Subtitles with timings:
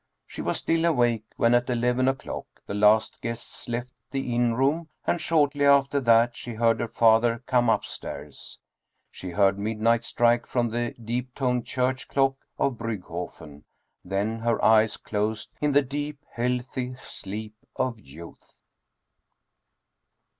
[0.25, 4.89] She was still awake when, at eleven o'clock, the last guests left the inn room,
[5.05, 8.59] and shortly after that she heard her father 24 Dietrich Theden come upstairs.
[9.11, 13.61] She heard midnight strike from the deep toned church clock of Briigghofen,
[14.03, 18.57] then her eyes closed in the deep healthy sleep of youth.